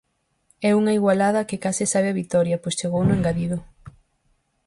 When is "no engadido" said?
3.05-3.57